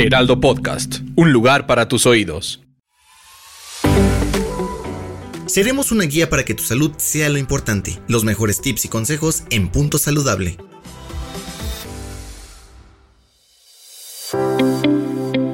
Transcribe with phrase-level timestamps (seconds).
[0.00, 2.62] Heraldo Podcast, un lugar para tus oídos.
[5.46, 7.98] Seremos una guía para que tu salud sea lo importante.
[8.06, 10.56] Los mejores tips y consejos en Punto Saludable.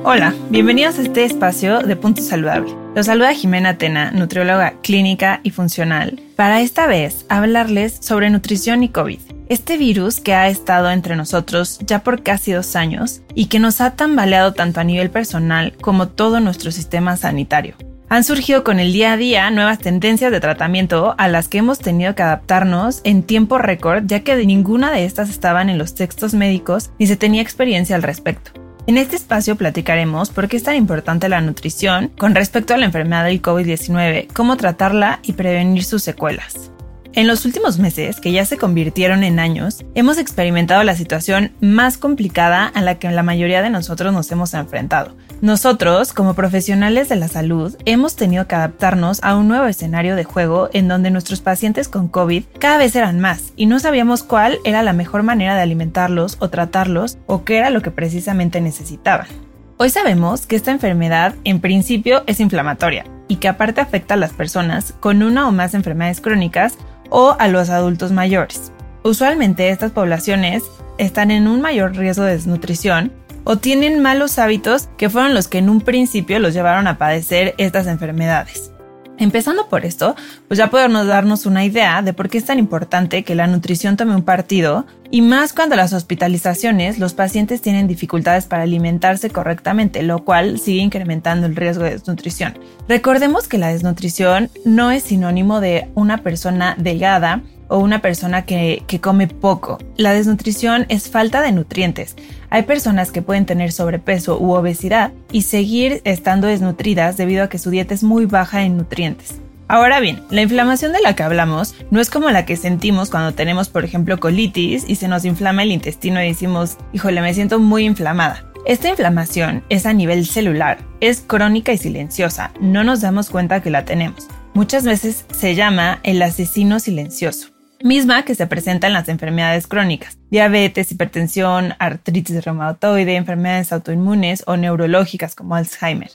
[0.05, 2.70] Hola, bienvenidos a este espacio de Punto Saludable.
[2.95, 8.91] Los saluda Jimena Tena, nutrióloga clínica y funcional, para esta vez hablarles sobre nutrición y
[8.91, 9.20] COVID.
[9.48, 13.83] Este virus que ha estado entre nosotros ya por casi dos años y que nos
[13.83, 17.74] ha tambaleado tanto a nivel personal como todo nuestro sistema sanitario.
[18.08, 21.79] Han surgido con el día a día nuevas tendencias de tratamiento a las que hemos
[21.79, 26.33] tenido que adaptarnos en tiempo récord ya que ninguna de estas estaban en los textos
[26.33, 28.52] médicos ni se tenía experiencia al respecto.
[28.86, 32.86] En este espacio platicaremos por qué es tan importante la nutrición con respecto a la
[32.86, 36.70] enfermedad del COVID-19, cómo tratarla y prevenir sus secuelas.
[37.17, 41.97] En los últimos meses, que ya se convirtieron en años, hemos experimentado la situación más
[41.97, 45.17] complicada a la que la mayoría de nosotros nos hemos enfrentado.
[45.41, 50.24] Nosotros, como profesionales de la salud, hemos tenido que adaptarnos a un nuevo escenario de
[50.24, 54.58] juego en donde nuestros pacientes con COVID cada vez eran más y no sabíamos cuál
[54.64, 59.29] era la mejor manera de alimentarlos o tratarlos o qué era lo que precisamente necesitaban.
[59.77, 64.33] Hoy sabemos que esta enfermedad en principio es inflamatoria y que aparte afecta a las
[64.33, 66.77] personas con una o más enfermedades crónicas
[67.11, 68.73] o a los adultos mayores.
[69.03, 70.63] Usualmente estas poblaciones
[70.98, 73.13] están en un mayor riesgo de desnutrición
[73.45, 77.55] o tienen malos hábitos que fueron los que en un principio los llevaron a padecer
[77.59, 78.73] estas enfermedades.
[79.19, 80.17] Empezando por esto,
[80.48, 83.97] pues ya podemos darnos una idea de por qué es tan importante que la nutrición
[83.97, 90.03] tome un partido, y más cuando las hospitalizaciones los pacientes tienen dificultades para alimentarse correctamente,
[90.03, 92.58] lo cual sigue incrementando el riesgo de desnutrición.
[92.89, 98.83] Recordemos que la desnutrición no es sinónimo de una persona delgada o una persona que,
[98.86, 99.79] que, come poco.
[99.97, 102.17] La desnutrición es falta de nutrientes.
[102.51, 107.58] Hay personas que pueden tener sobrepeso u obesidad y seguir estando desnutridas debido a que
[107.58, 109.41] su dieta es muy baja en nutrientes.
[109.67, 113.33] Ahora bien, la inflamación de la que hablamos no es como la que sentimos cuando
[113.33, 117.58] tenemos, por ejemplo, colitis y se nos inflama el intestino y decimos, híjole, me siento
[117.58, 118.45] muy inflamada.
[118.67, 123.70] Esta inflamación es a nivel celular, es crónica y silenciosa, no nos damos cuenta que
[123.70, 124.29] la tenemos.
[124.53, 127.54] Muchas veces se llama el asesino silencioso
[127.84, 134.56] misma que se presenta en las enfermedades crónicas, diabetes, hipertensión, artritis reumatoide, enfermedades autoinmunes o
[134.56, 136.11] neurológicas como Alzheimer.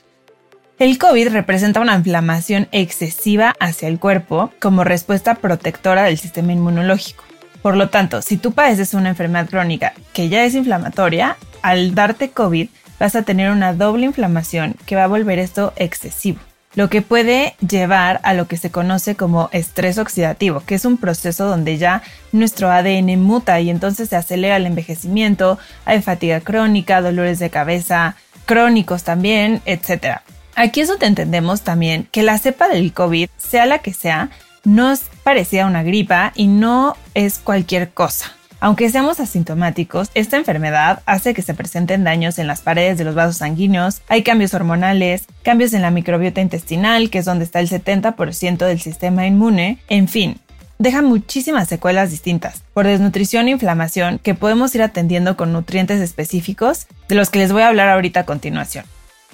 [0.80, 7.22] El COVID representa una inflamación excesiva hacia el cuerpo como respuesta protectora del sistema inmunológico.
[7.62, 12.30] Por lo tanto, si tú padeces una enfermedad crónica que ya es inflamatoria, al darte
[12.30, 12.68] COVID
[12.98, 16.40] vas a tener una doble inflamación que va a volver esto excesivo
[16.74, 20.98] lo que puede llevar a lo que se conoce como estrés oxidativo, que es un
[20.98, 22.02] proceso donde ya
[22.32, 28.16] nuestro ADN muta y entonces se acelera el envejecimiento, hay fatiga crónica, dolores de cabeza
[28.46, 30.18] crónicos también, etc.
[30.54, 34.30] Aquí es donde entendemos también que la cepa del COVID, sea la que sea,
[34.64, 38.32] no es parecida a una gripa y no es cualquier cosa.
[38.62, 43.14] Aunque seamos asintomáticos, esta enfermedad hace que se presenten daños en las paredes de los
[43.14, 47.70] vasos sanguíneos, hay cambios hormonales, cambios en la microbiota intestinal, que es donde está el
[47.70, 50.36] 70% del sistema inmune, en fin.
[50.78, 56.86] deja muchísimas secuelas distintas por desnutrición e inflamación que podemos ir atendiendo con nutrientes específicos
[57.08, 58.84] de los que les voy a hablar ahorita a continuación.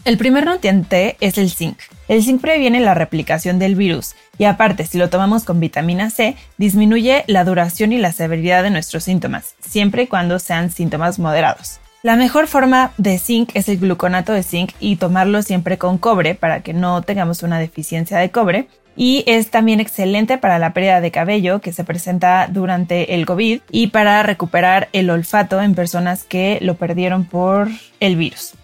[0.06, 1.79] El primer nutriente es el zinc.
[2.06, 6.37] El zinc previene la replicación del virus y aparte si lo tomamos con vitamina C
[6.58, 11.81] disminuye la duración y la severidad de nuestros síntomas, siempre y cuando sean síntomas moderados.
[12.05, 16.37] La mejor forma de zinc es el gluconato de zinc y tomarlo siempre con cobre
[16.37, 18.69] para que no tengamos una deficiencia de cobre.
[18.94, 23.61] Y es también excelente para la pérdida de cabello que se presenta durante el COVID
[23.73, 27.69] y para recuperar el olfato en personas que lo perdieron por
[27.99, 28.55] el virus.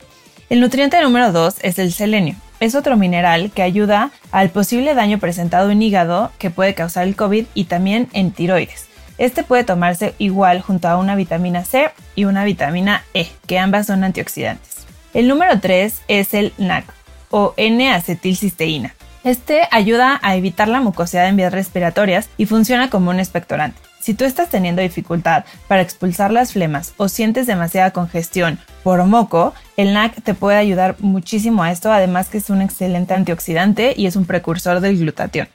[0.52, 2.34] El nutriente número 2 es el selenio.
[2.60, 7.16] Es otro mineral que ayuda al posible daño presentado en hígado que puede causar el
[7.16, 8.86] COVID y también en tiroides.
[9.16, 13.86] Este puede tomarse igual junto a una vitamina C y una vitamina E, que ambas
[13.86, 14.86] son antioxidantes.
[15.14, 16.84] El número 3 es el NAC
[17.30, 18.94] o N-acetilcisteína.
[19.24, 23.80] Este ayuda a evitar la mucosidad en vías respiratorias y funciona como un expectorante.
[24.02, 29.54] Si tú estás teniendo dificultad para expulsar las flemas o sientes demasiada congestión por moco,
[29.76, 34.06] el NAC te puede ayudar muchísimo a esto, además que es un excelente antioxidante y
[34.06, 35.46] es un precursor del glutatión.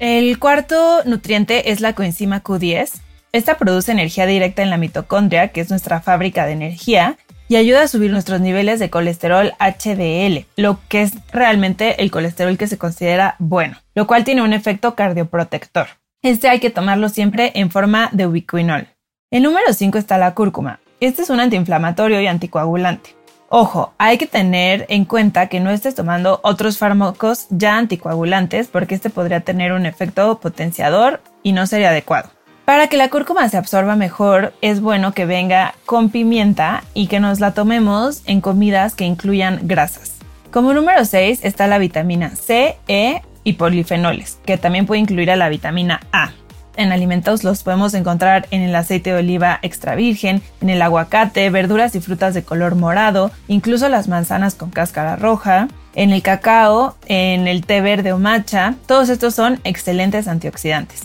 [0.00, 2.90] El cuarto nutriente es la coenzima Q10.
[3.32, 7.16] Esta produce energía directa en la mitocondria, que es nuestra fábrica de energía,
[7.48, 12.58] y ayuda a subir nuestros niveles de colesterol HDL, lo que es realmente el colesterol
[12.58, 15.88] que se considera bueno, lo cual tiene un efecto cardioprotector.
[16.22, 18.88] Este hay que tomarlo siempre en forma de ubiquinol.
[19.30, 20.80] El número 5 está la cúrcuma.
[20.98, 23.14] Este es un antiinflamatorio y anticoagulante.
[23.50, 28.96] Ojo, hay que tener en cuenta que no estés tomando otros fármacos ya anticoagulantes porque
[28.96, 32.30] este podría tener un efecto potenciador y no sería adecuado.
[32.64, 37.20] Para que la cúrcuma se absorba mejor, es bueno que venga con pimienta y que
[37.20, 40.16] nos la tomemos en comidas que incluyan grasas.
[40.50, 45.36] Como número 6 está la vitamina C, E y polifenoles, que también puede incluir a
[45.36, 46.32] la vitamina A
[46.78, 51.50] en alimentos los podemos encontrar en el aceite de oliva extra virgen, en el aguacate,
[51.50, 55.66] verduras y frutas de color morado, incluso las manzanas con cáscara roja,
[55.96, 58.76] en el cacao, en el té verde o matcha.
[58.86, 61.02] Todos estos son excelentes antioxidantes.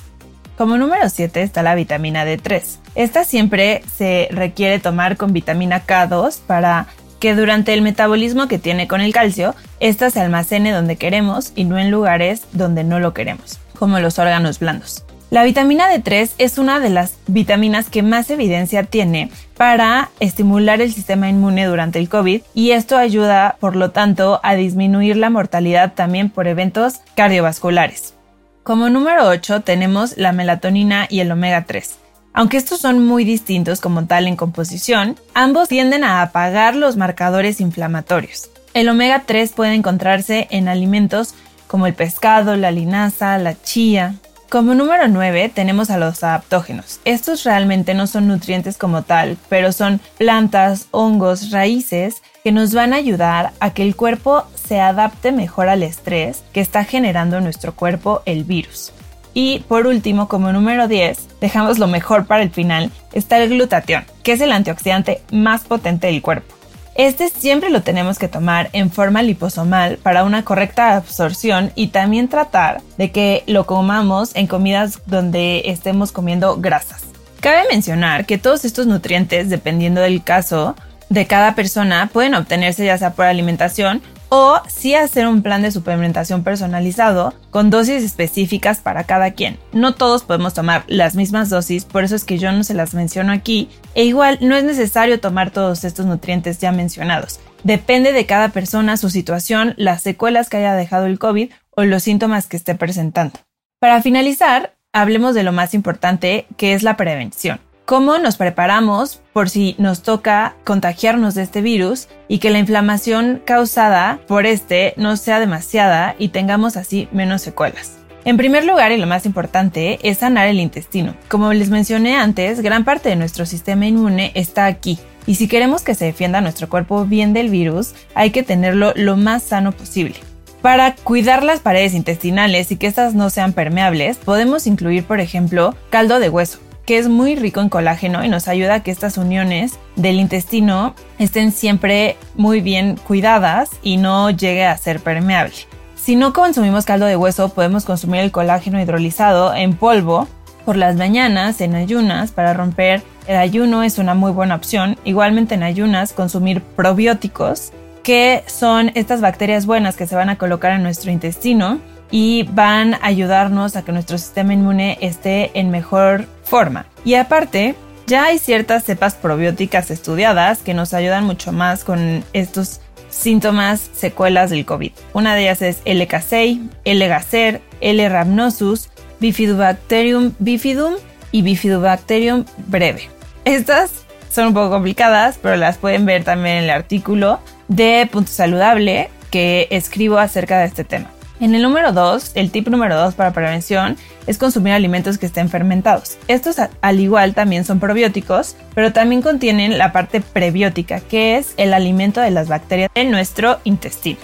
[0.60, 2.78] Como número 7 está la vitamina D3.
[2.94, 6.86] Esta siempre se requiere tomar con vitamina K2 para
[7.24, 11.64] que durante el metabolismo que tiene con el calcio, ésta se almacene donde queremos y
[11.64, 15.06] no en lugares donde no lo queremos, como los órganos blandos.
[15.30, 20.92] La vitamina D3 es una de las vitaminas que más evidencia tiene para estimular el
[20.92, 25.94] sistema inmune durante el COVID y esto ayuda, por lo tanto, a disminuir la mortalidad
[25.94, 28.16] también por eventos cardiovasculares.
[28.64, 32.03] Como número 8 tenemos la melatonina y el omega 3.
[32.34, 37.62] Aunque estos son muy distintos como tal en composición, ambos tienden a apagar los marcadores
[37.62, 38.50] inflamatorios.
[38.74, 41.36] El omega 3 puede encontrarse en alimentos
[41.68, 44.16] como el pescado, la linaza, la chía,
[44.54, 47.00] como número 9 tenemos a los adaptógenos.
[47.06, 52.94] Estos realmente no son nutrientes como tal, pero son plantas, hongos, raíces que nos van
[52.94, 57.46] a ayudar a que el cuerpo se adapte mejor al estrés que está generando en
[57.46, 58.92] nuestro cuerpo el virus.
[59.34, 64.06] Y por último, como número 10, dejamos lo mejor para el final, está el glutatión,
[64.22, 66.54] que es el antioxidante más potente del cuerpo.
[66.96, 72.28] Este siempre lo tenemos que tomar en forma liposomal para una correcta absorción y también
[72.28, 77.02] tratar de que lo comamos en comidas donde estemos comiendo grasas.
[77.40, 80.76] Cabe mencionar que todos estos nutrientes, dependiendo del caso
[81.10, 84.04] de cada persona, pueden obtenerse ya sea por alimentación
[84.36, 89.60] o sí hacer un plan de suplementación personalizado con dosis específicas para cada quien.
[89.74, 92.96] No todos podemos tomar las mismas dosis, por eso es que yo no se las
[92.96, 97.42] menciono aquí, e igual no es necesario tomar todos estos nutrientes ya mencionados.
[97.64, 102.02] Depende de cada persona, su situación, las secuelas que haya dejado el COVID o los
[102.02, 103.40] síntomas que esté presentando.
[103.80, 109.50] Para finalizar, hablemos de lo más importante, que es la prevención cómo nos preparamos por
[109.50, 115.18] si nos toca contagiarnos de este virus y que la inflamación causada por este no
[115.18, 117.98] sea demasiada y tengamos así menos secuelas.
[118.26, 121.14] En primer lugar, y lo más importante, es sanar el intestino.
[121.28, 124.98] Como les mencioné antes, gran parte de nuestro sistema inmune está aquí.
[125.26, 129.18] Y si queremos que se defienda nuestro cuerpo bien del virus, hay que tenerlo lo
[129.18, 130.16] más sano posible.
[130.62, 135.76] Para cuidar las paredes intestinales y que estas no sean permeables, podemos incluir, por ejemplo,
[135.90, 139.18] caldo de hueso que es muy rico en colágeno y nos ayuda a que estas
[139.18, 145.56] uniones del intestino estén siempre muy bien cuidadas y no llegue a ser permeable.
[145.96, 150.28] Si no consumimos caldo de hueso, podemos consumir el colágeno hidrolizado en polvo
[150.66, 154.98] por las mañanas, en ayunas, para romper el ayuno es una muy buena opción.
[155.06, 157.72] Igualmente en ayunas, consumir probióticos,
[158.04, 161.80] que son estas bacterias buenas que se van a colocar en nuestro intestino
[162.14, 166.86] y van a ayudarnos a que nuestro sistema inmune esté en mejor forma.
[167.04, 167.74] Y aparte,
[168.06, 174.52] ya hay ciertas cepas probióticas estudiadas que nos ayudan mucho más con estos síntomas, secuelas
[174.52, 174.92] del COVID.
[175.14, 176.06] Una de ellas es L.
[176.06, 177.08] casei, L.
[177.08, 178.08] gacer, L.
[178.08, 180.94] rhamnosus, Bifidobacterium bifidum
[181.32, 183.10] y Bifidobacterium breve.
[183.44, 183.90] Estas
[184.30, 187.40] son un poco complicadas, pero las pueden ver también en el artículo
[187.70, 191.10] de Punto Saludable que escribo acerca de este tema.
[191.40, 193.98] En el número 2, el tip número 2 para prevención
[194.28, 196.18] es consumir alimentos que estén fermentados.
[196.28, 201.74] Estos al igual también son probióticos, pero también contienen la parte prebiótica, que es el
[201.74, 204.20] alimento de las bacterias en nuestro intestino.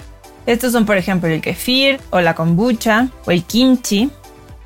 [0.46, 4.10] Estos son por ejemplo el kefir o la kombucha o el kimchi.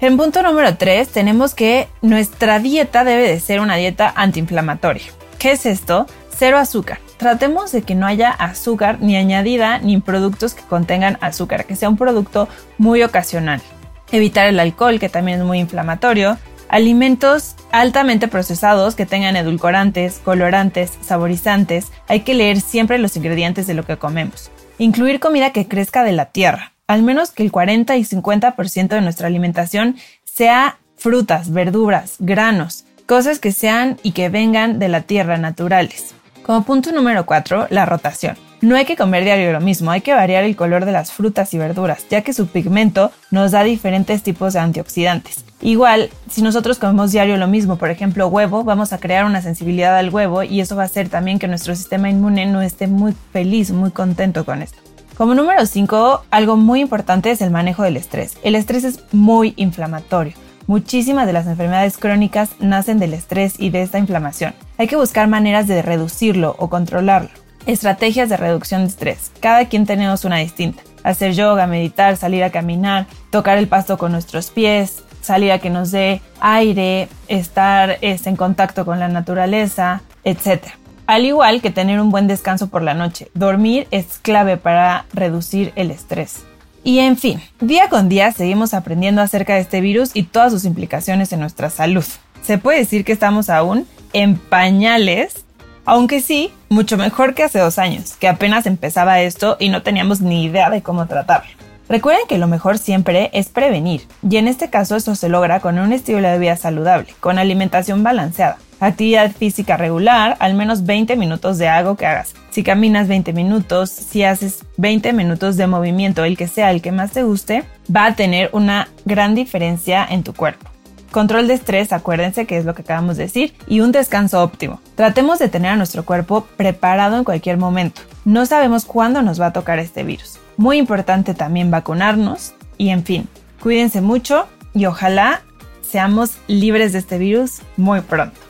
[0.00, 5.06] En punto número 3 tenemos que nuestra dieta debe de ser una dieta antiinflamatoria.
[5.38, 6.06] ¿Qué es esto?
[6.36, 6.98] Cero azúcar.
[7.16, 11.88] Tratemos de que no haya azúcar ni añadida ni productos que contengan azúcar, que sea
[11.88, 13.62] un producto muy ocasional.
[14.10, 16.38] Evitar el alcohol, que también es muy inflamatorio.
[16.68, 21.92] Alimentos altamente procesados que tengan edulcorantes, colorantes, saborizantes.
[22.08, 24.50] Hay que leer siempre los ingredientes de lo que comemos.
[24.78, 26.72] Incluir comida que crezca de la tierra.
[26.86, 33.38] Al menos que el 40 y 50% de nuestra alimentación sea frutas, verduras, granos, cosas
[33.38, 36.14] que sean y que vengan de la tierra naturales.
[36.44, 38.36] Como punto número 4, la rotación.
[38.60, 41.54] No hay que comer diario lo mismo, hay que variar el color de las frutas
[41.54, 45.46] y verduras, ya que su pigmento nos da diferentes tipos de antioxidantes.
[45.62, 49.96] Igual, si nosotros comemos diario lo mismo, por ejemplo huevo, vamos a crear una sensibilidad
[49.96, 53.14] al huevo y eso va a hacer también que nuestro sistema inmune no esté muy
[53.32, 54.78] feliz, muy contento con esto.
[55.16, 58.36] Como número 5, algo muy importante es el manejo del estrés.
[58.42, 60.34] El estrés es muy inflamatorio.
[60.66, 64.54] Muchísimas de las enfermedades crónicas nacen del estrés y de esta inflamación.
[64.78, 67.28] Hay que buscar maneras de reducirlo o controlarlo.
[67.66, 69.30] Estrategias de reducción de estrés.
[69.40, 70.82] Cada quien tenemos una distinta.
[71.02, 75.68] Hacer yoga, meditar, salir a caminar, tocar el pasto con nuestros pies, salir a que
[75.68, 80.64] nos dé aire, estar este, en contacto con la naturaleza, etc.
[81.06, 85.74] Al igual que tener un buen descanso por la noche, dormir es clave para reducir
[85.76, 86.44] el estrés.
[86.84, 90.66] Y en fin, día con día seguimos aprendiendo acerca de este virus y todas sus
[90.66, 92.04] implicaciones en nuestra salud.
[92.42, 95.46] Se puede decir que estamos aún en pañales,
[95.86, 100.20] aunque sí, mucho mejor que hace dos años, que apenas empezaba esto y no teníamos
[100.20, 101.50] ni idea de cómo tratarlo.
[101.88, 105.78] Recuerden que lo mejor siempre es prevenir, y en este caso esto se logra con
[105.78, 111.58] un estilo de vida saludable, con alimentación balanceada, actividad física regular, al menos 20 minutos
[111.58, 112.34] de algo que hagas.
[112.50, 116.92] Si caminas 20 minutos, si haces 20 minutos de movimiento, el que sea el que
[116.92, 117.64] más te guste,
[117.94, 120.70] va a tener una gran diferencia en tu cuerpo.
[121.10, 124.80] Control de estrés, acuérdense que es lo que acabamos de decir, y un descanso óptimo.
[124.96, 128.02] Tratemos de tener a nuestro cuerpo preparado en cualquier momento.
[128.24, 130.40] No sabemos cuándo nos va a tocar este virus.
[130.56, 133.28] Muy importante también vacunarnos y en fin,
[133.60, 135.42] cuídense mucho y ojalá
[135.82, 138.43] seamos libres de este virus muy pronto.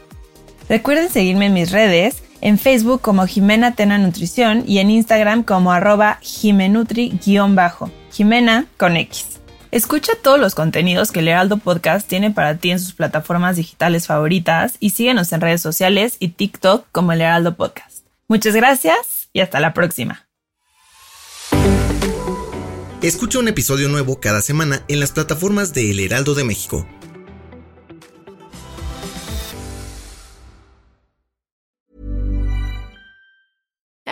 [0.68, 5.73] Recuerden seguirme en mis redes, en Facebook como Jimena Tena Nutrición y en Instagram como
[5.73, 7.90] arroba jimenutri-bajo.
[8.11, 9.40] Jimena con X.
[9.71, 14.06] Escucha todos los contenidos que el Heraldo Podcast tiene para ti en sus plataformas digitales
[14.06, 18.06] favoritas y síguenos en redes sociales y TikTok como el Heraldo Podcast.
[18.28, 20.26] Muchas gracias y hasta la próxima.
[23.02, 26.87] Escucha un episodio nuevo cada semana en las plataformas de El Heraldo de México